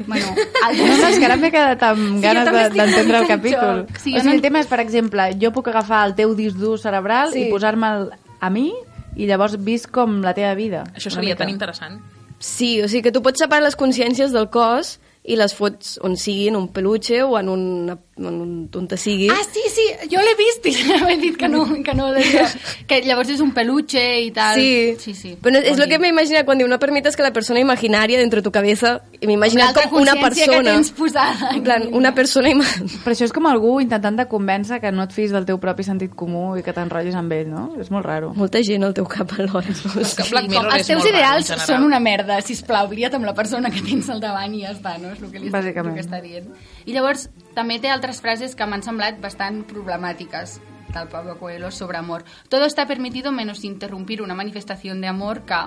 [0.07, 0.33] bueno,
[0.69, 3.85] el No, no, és que ara m'he quedat amb Sí, ganes d'entendre el capítol.
[3.97, 6.33] Sí, Sí, o sigui, no- el tema és, per exemple, jo puc agafar el teu
[6.33, 7.43] disc dur cerebral Sí.
[7.43, 8.09] i posar-me'l
[8.39, 8.71] a mi
[9.17, 10.85] i llavors visc com la teva vida.
[10.95, 11.99] Això seria tan interessant.
[12.39, 14.97] Sí, o sigui que tu pots separar les consciències del cos
[15.29, 17.63] i les fots on sigui, en un peluche o en un,
[17.93, 19.29] en un on te sigui.
[19.29, 20.73] Ah, sí, sí, jo l'he vist i
[21.05, 22.45] m'he dit que no, que no d'això.
[22.89, 24.57] Que llavors és un peluche i tal.
[24.57, 24.95] Sí.
[24.99, 25.35] sí, sí.
[25.41, 25.99] Però no, és lo que dia.
[25.99, 29.37] me imagina cuando no permites que la persona imaginaria dentro de tu cabeza i m'he
[29.37, 30.63] imaginat com una consciència persona.
[30.63, 32.65] que tens posada En plan, una persona ima...
[33.03, 35.85] Però això és com algú intentant de convèncer que no et fis del teu propi
[35.85, 37.67] sentit comú i que t'enrotllis amb ell, no?
[37.79, 38.33] És molt raro.
[38.35, 39.69] Molta gent al teu cap alhora.
[40.19, 41.67] Com Mirror els teus raro, ideals general.
[41.67, 44.97] són una merda, sisplau, blia't amb la persona que tens al davant i ja està,
[45.01, 45.13] no?
[45.19, 45.93] És el que, li, Bàsicament.
[45.93, 46.49] el que està dient.
[46.85, 50.59] I llavors també té altres frases que m'han semblat bastant problemàtiques
[50.93, 52.23] del Pablo Coelho sobre amor.
[52.47, 55.59] Todo está permitido menos interrumpir una manifestación de amor que,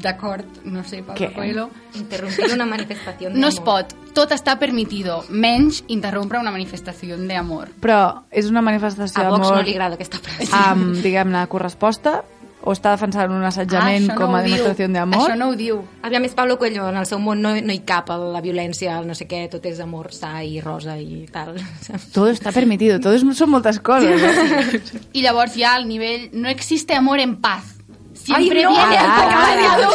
[0.00, 1.32] d'acord, no sé, Pablo Què?
[1.34, 3.94] Coelho, interrumpir una manifestació no es pot.
[4.14, 7.72] Tot està permitido, menys interrompre una manifestació d'amor.
[7.82, 10.50] Però és una manifestació A Vox d'amor no li agrada aquesta frase.
[10.54, 12.22] amb, diguem-ne, corresposta
[12.64, 15.28] o està defensant un assetjament Ah, no com a demostració d'amor?
[15.28, 15.82] Això no ho diu.
[16.02, 18.98] Aviam, és Pablo Coelho, en el seu món no, no hi cap el- la violència,
[18.98, 21.54] el no sé què, tot és amor sa i rosa i tal.
[22.14, 24.22] Todo está permitido, todo es, son moltes coses.
[24.22, 24.80] Eh?
[25.12, 27.73] Y llavors ya al nivel, no existe amor en paz.
[28.24, 28.70] Siempre Ay, no.
[28.70, 29.90] viene Ah, acompañado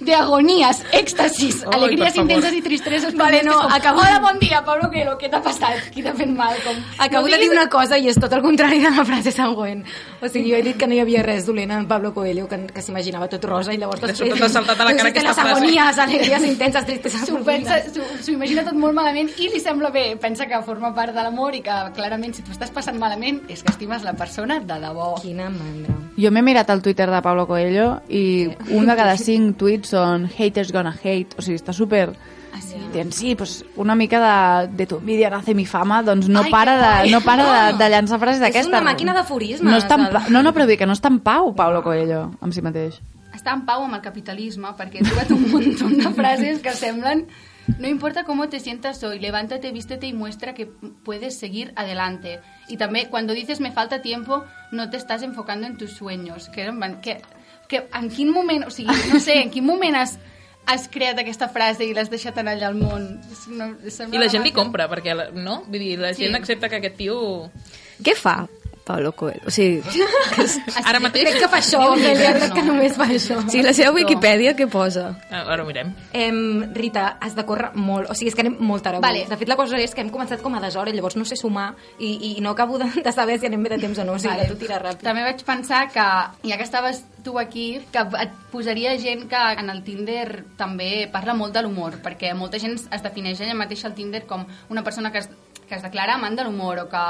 [0.00, 3.14] de agonías, éxtasis, Ay, alegrías intensas y tristezas.
[3.14, 5.90] Vale, no, com, acabo- Hola, bon dia, Pablo, què, què t'ha passat?
[5.92, 6.54] Qui t'ha fet mal?
[6.64, 9.30] Com, Acabo no de dir una cosa i és tot el contrari de la frase
[9.32, 9.84] següent.
[10.20, 12.58] O sigui, jo he dit que no hi havia res dolent en Pablo Coelho, que,
[12.66, 15.36] que s'imaginava tot rosa i llavors De sobte t'ha saltat a la cara aquesta les
[15.38, 15.50] frase.
[15.50, 20.16] agonies, alegries intenses, tristezas S'ho imagina tot molt malament i li sembla bé.
[20.20, 23.62] Pensa que forma part de l'amor i que clarament si tu estàs passant malament és
[23.62, 25.14] que estimes la persona de debò.
[25.22, 25.94] Quina mandra.
[26.18, 27.67] Jo m'he mirat el Twitter de Pablo Coelho
[28.08, 32.10] i un de cada cinc tuits són haters gonna hate, o sigui, està super
[32.50, 32.76] Ah, sí?
[32.92, 36.50] dient, sí, pues una mica de, de tu envidia nace mi fama, doncs no Ai,
[36.50, 38.72] para, de, no para de, de llançar frases És d'aquestes.
[38.72, 41.54] una màquina d'aforismes, No, el- pa- no, no, però dir que no està en pau,
[41.54, 42.98] Paulo Coelho, amb si mateix.
[43.36, 47.26] Està en pau amb el capitalisme perquè he trobat un munt de frases que semblen
[47.78, 50.64] no importa cómo te sientas hoy, levántate, vístete y muestra que
[51.04, 52.40] puedes seguir adelante.
[52.66, 56.48] Y también cuando dices me falta tiempo, no te estás enfocando en tus sueños.
[56.48, 57.20] Que, eren- que,
[57.68, 60.16] que en quin moment, o sigui, no sé, en quin moment has,
[60.66, 63.06] has creat aquesta frase i l'has deixat anar allà al món?
[63.88, 65.62] Sembla I la gent li compra, perquè, la- no?
[65.68, 66.24] Vull dir, la Sí.
[66.24, 67.18] gent accepta que aquest tio...
[68.02, 68.46] Què fa
[68.88, 69.44] Paulo Coelho?
[69.46, 69.82] O sigui,
[70.88, 71.26] Ara mateix...
[71.28, 73.36] Crec que fa això, Ophelia, crec que només fa això.
[73.42, 75.10] o sigui la seva Wikipedia què posa?
[75.28, 75.92] Ah, Ara ho mirem.
[76.16, 76.40] Em,
[76.76, 79.04] Rita, has de córrer molt, o sigui, és que anem molt tard avui.
[79.06, 79.26] Vale.
[79.28, 81.68] De fet, la cosa és que hem començat com a deshora, llavors no sé sumar
[81.98, 84.22] i, i no acabo de, de saber si anem bé de temps o no, o
[84.22, 85.04] sigui, que tu tira ràpid.
[85.04, 86.06] També vaig pensar que,
[86.48, 91.34] ja que estaves tu aquí, que et posaria gent que en el Tinder també parla
[91.36, 95.12] molt de l'humor, perquè molta gent es defineix ella mateixa al Tinder com una persona
[95.12, 95.28] que es,
[95.68, 97.04] que es declara amant de l'humor o que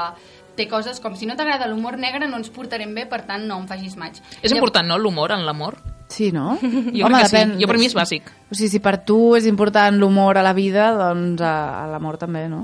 [0.59, 3.61] té coses com si no t'agrada l'humor negre no ens portarem bé, per tant no
[3.63, 4.19] em facis maig.
[4.43, 5.79] És important, no?, l'humor en l'amor.
[6.09, 6.57] Sí, no?
[6.61, 7.45] Jo crec que sí.
[7.61, 8.31] Jo per mi és bàsic.
[8.49, 12.15] O sigui, si per tu és important l'humor a la vida, doncs a, a l'amor
[12.17, 12.63] també, no?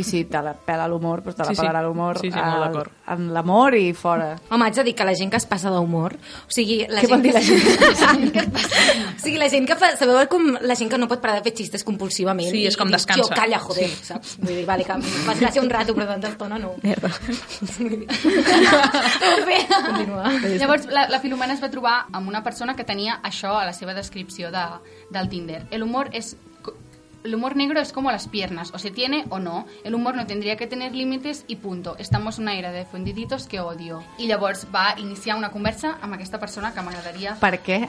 [0.00, 1.60] I si te la pela l'humor, doncs te la Sí, sí.
[1.60, 2.72] pelarà l'humor Sí, sí, al-
[3.12, 4.30] en l'amor i fora.
[4.48, 7.10] Home, haig de dir que la gent que es passa d'humor, o sigui, la Què
[7.10, 8.32] gent vol dir la gent?
[8.32, 8.46] que...
[8.46, 9.92] o sigui, la gent que fa...
[10.00, 12.48] Sabeu com la gent que no pot parar de fer xistes compulsivament?
[12.48, 13.28] Sí, és i com dius, descansa.
[13.28, 14.38] Jo, calla, joder, saps?
[14.40, 14.96] Vull dir, vale, que
[15.28, 16.72] fas gràcia un rato, però tanta estona no.
[16.80, 17.12] Merda.
[19.84, 20.32] Continua.
[20.56, 23.74] Llavors, la, la Filomena es va trobar amb una persona que tenia això a la
[23.76, 24.64] seva descripció de,
[25.10, 25.64] del Tinder.
[25.70, 26.36] El humor es...
[27.26, 29.66] El humor negro es como las piernas, o se tiene o no.
[29.82, 31.96] El humor no tendría que tener límites y punto.
[31.98, 34.00] Estamos en una era de fundiditos que odio.
[34.16, 37.34] I llavors va iniciar una conversa amb aquesta persona que m'agradaria...
[37.40, 37.80] Per què?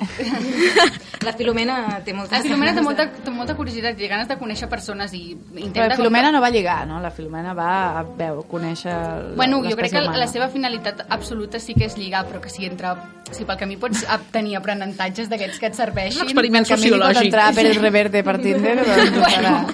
[1.28, 2.38] La Filomena té molta...
[2.40, 5.86] La Filomena té molta, té molta curiositat, té ganes de conèixer persones i intenta...
[5.94, 6.98] La Filomena no va lligar, no?
[7.04, 7.70] La Filomena va
[8.00, 8.96] a veu, conèixer
[9.38, 10.18] Bueno, jo crec que humana.
[10.18, 12.96] la seva finalitat absoluta sí que és lligar, però que si entra...
[13.28, 16.16] Si pel camí pots tenir aprenentatges d'aquests que et serveixin...
[16.16, 17.26] És un experiment Que a mi li pot sociològic.
[17.28, 19.66] entrar per el reverte per Tinder, doncs farà.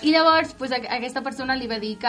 [0.00, 2.08] Y llavors, pues a, a esta persona le iba a decir que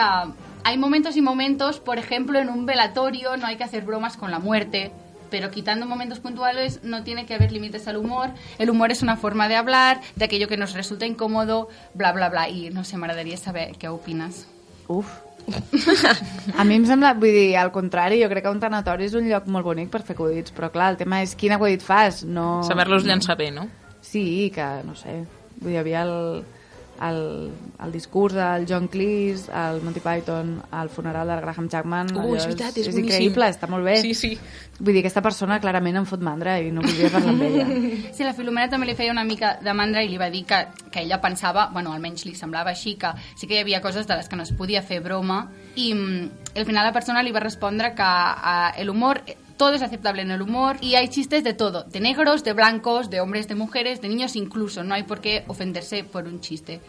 [0.64, 4.30] hay momentos y momentos, por ejemplo, en un velatorio no hay que hacer bromas con
[4.30, 4.92] la muerte,
[5.30, 8.30] pero quitando momentos puntuales no tiene que haver límites al humor.
[8.58, 12.28] El humor es una forma de hablar, de aquello que nos resulta incómodo, bla, bla,
[12.28, 12.48] bla.
[12.48, 14.46] Y no sé, m'agradaria saber què opines.
[14.88, 15.06] Uf.
[16.58, 19.26] A mi em sembla, vull dir, al contrari, jo crec que un tanatori és un
[19.26, 22.60] lloc molt bonic per fer acudits, però clar, el tema és quin acudit fas, no...
[22.68, 23.66] Saber-los llançar bé, no?
[24.04, 25.24] Sí, que, no sé,
[25.60, 26.42] vull dir, hi havia el,
[27.00, 27.20] el,
[27.84, 32.36] el discurs del John Cleese, el Monty Python, al funeral del Graham Chapman, Uh, allò
[32.36, 33.04] és veritat, és és boníssim.
[33.06, 33.96] increïble, està molt bé.
[34.02, 34.34] Sí, sí.
[34.80, 37.66] Vull dir, aquesta persona clarament em fot mandra i no voldria parlar amb ella.
[38.16, 40.60] Sí, la Filomena també li feia una mica de mandra i li va dir que,
[40.92, 44.16] que ella pensava, bueno, almenys li semblava així, que sí que hi havia coses de
[44.16, 45.46] les que no es podia fer broma
[45.76, 49.22] i mm, al final la persona li va respondre que uh, el humor
[49.60, 53.10] todo es aceptable en el humor y hay chistes de todo, de negros, de blancos,
[53.10, 56.80] de hombres, de mujeres, de niños incluso, no hay por qué ofenderse por un chiste.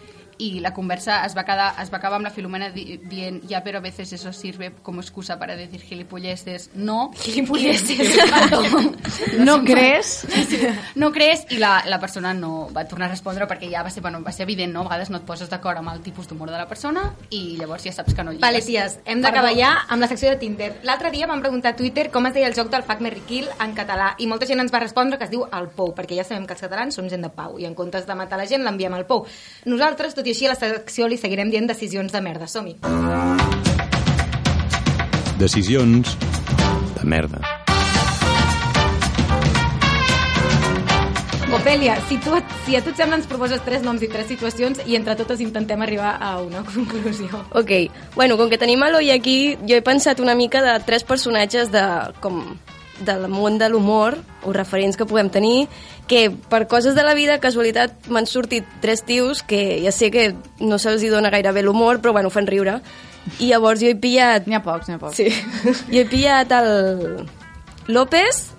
[0.42, 3.60] Y la conversa es va, quedar, es va acabar amb la Filomena di dient ya,
[3.62, 6.72] pero a veces eso sirve como excusa para decir gilipolleces.
[6.74, 7.12] No.
[7.14, 8.18] Gilipolleces.
[9.38, 10.26] No crees?
[10.96, 14.02] no crees i la, la persona no va tornar a respondre perquè ja va ser,
[14.02, 14.82] bueno, va ser evident, no?
[14.82, 17.86] A vegades no et poses d'acord amb el tipus d'humor de la persona i llavors
[17.86, 18.42] ja saps que no lligues.
[18.42, 20.72] Vale, ties, hem d'acabar ja amb la secció de Tinder.
[20.88, 23.50] L'altre dia vam preguntar a Twitter com es deia el joc del Fuck, Marry, Kill
[23.62, 26.26] en català i molta gent ens va respondre que es diu el Pou, perquè ja
[26.26, 28.66] sabem que els catalans som gent de pau i en comptes de matar la gent
[28.66, 29.28] l'enviem al Pou.
[29.70, 32.48] Nosaltres, tot i així, a la secció li seguirem dient decisions de merda.
[32.48, 32.78] Som-hi.
[35.42, 36.16] Decisions
[36.98, 37.42] de merda.
[41.52, 42.32] Opèlia, si, tu,
[42.66, 45.42] si a tu et sembla ens proposes tres noms i tres situacions i entre totes
[45.44, 47.28] intentem arribar a una conclusió.
[47.60, 51.70] Ok, bueno, com que tenim l'Oi aquí, jo he pensat una mica de tres personatges
[51.74, 51.84] de,
[52.24, 52.40] com,
[53.06, 55.68] del món de l'humor, o referents que puguem tenir,
[56.08, 60.34] que per coses de la vida, casualitat, m'han sortit tres tios que ja sé que
[60.60, 62.80] no se'ls hi dona gaire bé l'humor, però bueno, fan riure.
[63.40, 64.48] I llavors jo he pillat...
[64.48, 65.16] N'hi ha pocs, n'hi ha pocs.
[65.20, 65.30] Sí.
[65.92, 67.28] Jo he pillat el
[67.88, 68.50] López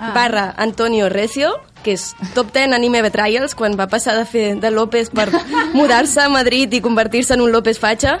[0.00, 0.12] Ah.
[0.14, 4.70] barra Antonio Recio, que és top 10 anime betrayals, quan va passar de fer de
[4.70, 5.24] López per
[5.74, 8.20] mudar-se a Madrid i convertir-se en un López fatxa.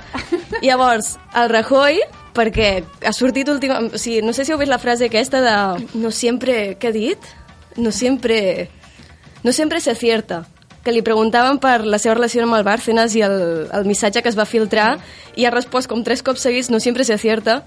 [0.60, 2.00] Llavors, el Rajoy,
[2.38, 2.68] perquè
[3.04, 3.80] ha sortit última...
[3.82, 5.56] O sigui, no sé si heu vist la frase aquesta de
[5.98, 6.76] no sempre...
[6.78, 7.32] Què ha dit?
[7.76, 8.68] No sempre...
[9.42, 10.44] No sempre se acierta
[10.84, 14.30] que li preguntaven per la seva relació amb el Bárcenas i el, el missatge que
[14.30, 14.94] es va filtrar
[15.36, 17.60] i ha respost com tres cops seguits no sempre se acierta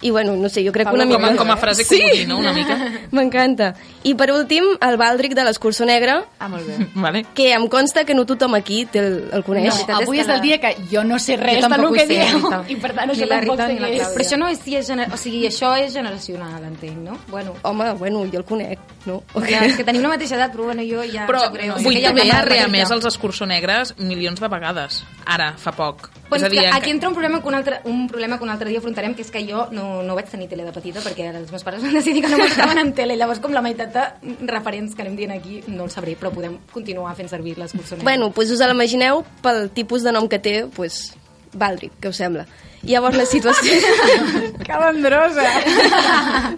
[0.00, 1.36] I bueno, no sé, jo crec que Com una a, mica...
[1.36, 2.38] com a frase comodí, no?
[2.38, 2.76] Una mica.
[3.10, 3.72] M'encanta.
[4.06, 6.76] I per últim, el Baldric de l'escurçó negre, Ah, molt bé.
[6.94, 7.24] Vale.
[7.34, 9.74] que em consta que no tothom aquí té el, el coneix.
[9.74, 12.04] No, és avui que és el dia que jo no sé res del tampoc que
[12.04, 14.08] ho sé, dieu, i per tant això tampoc sé què és.
[14.14, 15.08] Però això no és si és gener...
[15.12, 17.18] o sigui, això és generacional, entenc, no?
[17.28, 19.22] Bueno, Home, bueno, jo el conec, no?
[19.48, 21.42] ja, és que tenim la mateixa edat, però bueno, jo ja Però.
[21.50, 22.76] Sé vull que hi ha també una arrear petita.
[22.78, 25.02] més els escurçó negres milions de vegades.
[25.28, 26.06] Ara, fa poc.
[26.30, 28.44] Pues és a dir, que aquí entra un problema que un altre, un problema que
[28.44, 31.02] un altre dia afrontarem, que és que jo no, no vaig tenir tele de petita
[31.04, 33.92] perquè els meus pares van decidir que no m'estaven en tele, llavors com la meitat
[33.92, 34.06] de
[34.48, 38.08] referents que anem dient aquí no el sabré, però podem continuar fent servir l'escurçó negre.
[38.08, 41.10] Bueno, doncs us l'imagineu pel tipus de nom que té, doncs,
[41.52, 42.46] Baldric, què us sembla?
[42.88, 43.72] Llavors la situació...
[44.68, 45.44] Que bandrosa.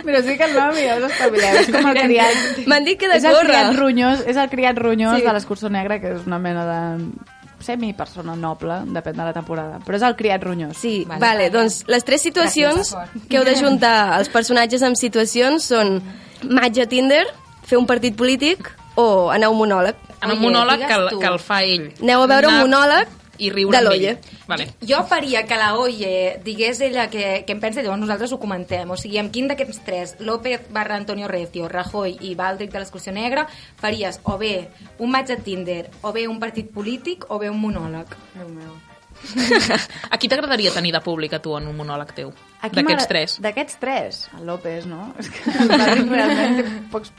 [0.04, 1.58] Però sí que el nom ja us espavileu.
[1.62, 2.62] És com el criat...
[2.70, 3.50] M'han dit que de és el córrer.
[3.50, 5.26] criat ronyós, és el criat ronyós Sí.
[5.26, 6.80] de l'escurçó negre, que és una mena de
[7.60, 9.78] semi-persona noble, depèn de la temporada.
[9.86, 10.76] Però és el criat ronyós.
[10.76, 13.28] Sí, Vale, vale, doncs les tres situacions Gràcies.
[13.28, 16.00] que heu de juntar els personatges amb situacions són
[16.48, 17.24] match a Tinder,
[17.62, 19.94] fer un partit polític o anar a un monòleg.
[20.22, 21.92] en un monòleg que el, que el fa ell.
[22.02, 23.08] Aneu a veure un Anar monòleg
[23.40, 24.34] i riure de amb ell.
[24.50, 24.68] Vale.
[24.86, 28.40] Jo faria que la Oye digués ella que, que em pensa i llavors nosaltres ho
[28.42, 28.90] comentem.
[28.90, 33.14] O sigui, amb quin d'aquests tres, López barra Antonio Recio, Rajoy i Baldric de l'Excursió
[33.16, 33.46] Negra,
[33.80, 34.54] faries o bé
[34.98, 38.16] un match a Tinder, o bé un partit polític, o bé un monòleg.
[38.36, 38.78] Déu meu.
[40.10, 42.30] A qui t'agradaria tenir de públic a tu en un monòleg teu?
[42.60, 43.34] D'aquests tres.
[43.40, 44.18] D'aquests tres.
[44.38, 45.12] El López, no?
[45.20, 47.12] És que el Baldric realment té, pocs,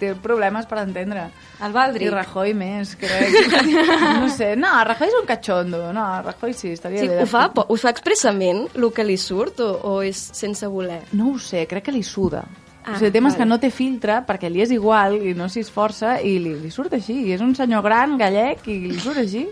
[0.00, 1.28] té problemes per entendre.
[1.62, 2.08] El Baldric.
[2.08, 3.36] I Rajoy més, crec.
[4.18, 5.82] No sé, no, Rajoy és un cachondo.
[5.94, 7.20] No, Rajoy sí, estaria Sí, bé.
[7.20, 11.02] de ho, fa, ho fa expressament, el que li surt, o, o és sense voler?
[11.12, 12.42] No ho sé, crec que li suda.
[12.88, 13.44] Ah, o sigui, el tema és vale.
[13.44, 16.70] que no té filtre perquè li és igual i no s'hi esforça i li, li
[16.72, 17.18] surt així.
[17.28, 19.44] I és un senyor gran, gallec, i li surt així.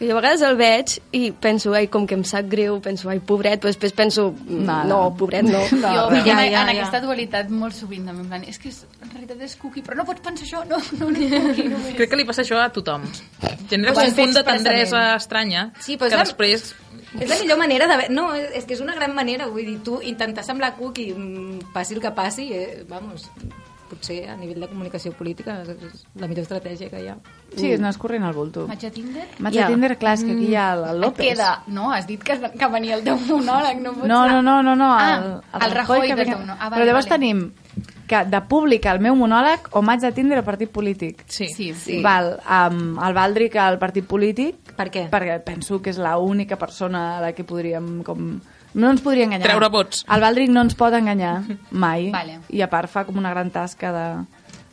[0.00, 3.18] I a vegades el veig i penso, ai, com que em sap greu, penso, ai,
[3.20, 5.16] pobret, però després penso, mm, No, no, no.
[5.16, 5.60] pobret no.
[5.82, 6.78] No, jo ja, Ja, en, ja, en ja.
[6.78, 9.98] aquesta dualitat molt sovint també, en plan, és que és, en realitat és cookie, però
[10.00, 11.94] no pots pensar això, no, no, no és cookie només.
[12.00, 13.04] Crec que li passa això a tothom.
[13.68, 16.70] Genera un punt de tendresa estranya Sí, però és que la- després...
[17.20, 18.08] És la millor manera de...
[18.14, 21.94] No, és, que és una gran manera, vull dir, tu intentar semblar i mm, passi
[21.96, 23.28] el que passi, eh, vamos,
[23.90, 27.16] potser a nivell de comunicació política és, la millor estratègia que hi ha.
[27.56, 28.66] Sí, és anar escorrent el bulto.
[28.70, 29.26] Vaig a Tinder?
[29.38, 29.64] Vaig Ja.
[29.66, 31.26] a Tinder, clar, és que aquí hi ha el, el Et López.
[31.34, 31.62] queda...
[31.66, 34.76] No, has dit que, que venia el teu monòleg, no pots No, no, no, no,
[34.76, 34.92] no.
[34.94, 36.54] Ah, el, el Rajoy que venia- teu no.
[36.58, 37.18] Ah, vale, Però llavors vale.
[37.18, 37.50] tenim
[38.10, 41.22] que de públic el meu monòleg o maig de Tinder o partit polític.
[41.28, 41.46] Sí.
[41.48, 42.00] Sí, Sí.
[42.02, 45.04] Val, um, el Baldric al partit polític Per què?
[45.10, 48.40] perquè penso que és l'única persona a la que podríem com...
[48.74, 49.48] No ens podria enganyar.
[49.48, 50.04] Treure vots.
[50.10, 52.10] El Baldric no ens pot enganyar mai.
[52.18, 52.40] Vale.
[52.54, 54.06] I a part fa com una gran tasca de,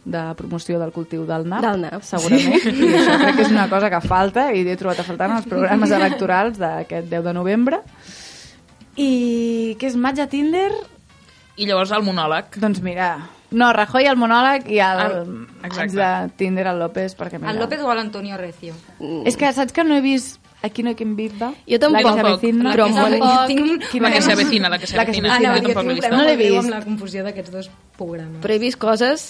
[0.05, 1.63] de promoció del cultiu del nap.
[1.65, 2.03] Del nap.
[2.05, 2.67] Segurament.
[2.67, 5.39] I això crec que és una cosa que falta i he trobat a faltar en
[5.39, 7.81] els programes electorals d'aquest 10 de novembre.
[8.97, 9.09] I
[9.79, 10.69] què és maig a Tinder?
[11.57, 12.57] I llavors el monòleg.
[12.61, 13.15] Doncs mira,
[13.49, 15.95] no, Rajoy al monòleg i el maig exacte.
[15.97, 17.53] de Tinder al López, perquè mira...
[17.53, 18.75] El López o l'Antonio Recio?
[19.25, 21.53] És que saps que no he vist Aquí no hay quien viva?
[21.69, 22.01] Jo tampoc.
[22.01, 22.71] La que se avecina.
[22.73, 24.01] Però molt- Tinc...
[24.01, 25.51] La que se avecina, la que se La que se avecina.
[25.53, 26.09] avecina.
[26.09, 26.15] Jo.
[26.17, 26.57] No l'he vist.
[26.57, 28.41] amb la confusió d'aquests dos programes.
[28.41, 29.27] Però he vist coses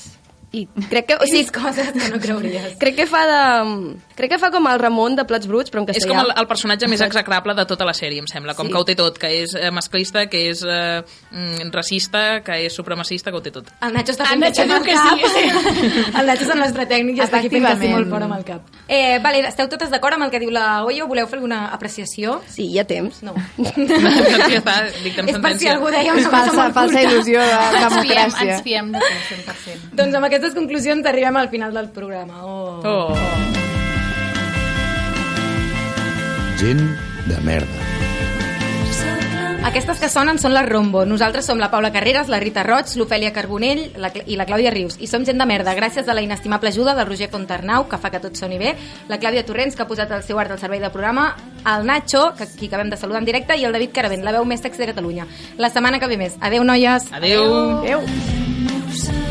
[0.54, 1.16] i crec que...
[1.20, 2.78] O He sigui, vist coses que no creuries.
[2.80, 3.98] crec que fa de...
[4.18, 6.10] Crec que fa com el Ramon de Plats Bruts, però en És castellà.
[6.10, 8.56] com el, el personatge més execrable de tota la sèrie, em sembla.
[8.58, 8.74] Com Sí.
[8.74, 12.74] que ho té tot, que és eh, masclista, que és eh, mm, racista, que és
[12.74, 13.70] supremacista, que ho té tot.
[13.86, 15.20] El Nacho està El fent Nacho amb diu el que cap.
[15.36, 16.20] sí.
[16.20, 18.38] El Nacho és el nostre tècnic i està aquí fent que sí molt fort amb
[18.40, 18.62] el cap.
[18.88, 21.06] Eh, vale, esteu totes d'acord amb el que diu la Oyo?
[21.08, 22.42] Voleu fer alguna apreciació?
[22.50, 23.22] Sí, hi ha temps.
[23.24, 23.36] No.
[23.58, 27.06] ja està, dictem És per si algú deia És una cosa falsa, molt falsa curta.
[27.12, 28.50] il·lusió de Ens fiem, democràcia.
[28.56, 29.94] ens fiem de tu, 100%.
[30.02, 32.44] Doncs amb aquestes conclusions arribem al final del programa.
[32.44, 32.82] Oh.
[32.84, 33.57] Oh.
[36.58, 36.82] Gent
[37.28, 37.84] de merda.
[39.68, 41.04] Aquestes que sonen són la Rombo.
[41.06, 44.96] Nosaltres som la Paula Carreras, la Rita Roig, l'Ofèlia Carbonell la, i la Clàudia Rius.
[44.98, 48.10] I som gent de merda, gràcies a la inestimable ajuda del Roger Fontarnau, que fa
[48.10, 48.74] que tot soni bé,
[49.12, 51.30] la Clàudia Torrents, que ha posat el seu art al servei del programa,
[51.76, 54.48] el Nacho, que aquí acabem de saludar en directe, i el David Caravent, la veu
[54.48, 55.28] més sexy de Catalunya.
[55.62, 56.40] La setmana que ve més.
[56.40, 57.12] Adeu, noies.
[57.12, 57.58] Adeu.
[57.84, 59.27] Adéu.